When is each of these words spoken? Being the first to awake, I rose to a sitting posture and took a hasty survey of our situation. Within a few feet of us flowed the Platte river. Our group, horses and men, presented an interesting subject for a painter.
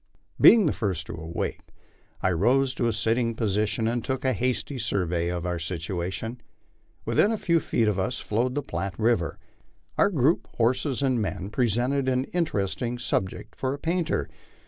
Being 0.41 0.65
the 0.65 0.73
first 0.73 1.05
to 1.05 1.13
awake, 1.13 1.59
I 2.23 2.31
rose 2.31 2.73
to 2.73 2.87
a 2.87 2.91
sitting 2.91 3.35
posture 3.35 3.87
and 3.87 4.03
took 4.03 4.25
a 4.25 4.33
hasty 4.33 4.79
survey 4.79 5.27
of 5.29 5.45
our 5.45 5.59
situation. 5.59 6.41
Within 7.05 7.31
a 7.31 7.37
few 7.37 7.59
feet 7.59 7.87
of 7.87 7.99
us 7.99 8.17
flowed 8.19 8.55
the 8.55 8.63
Platte 8.63 8.97
river. 8.97 9.37
Our 9.99 10.09
group, 10.09 10.47
horses 10.55 11.03
and 11.03 11.21
men, 11.21 11.51
presented 11.51 12.09
an 12.09 12.23
interesting 12.33 12.97
subject 12.97 13.55
for 13.55 13.75
a 13.75 13.77
painter. 13.77 14.27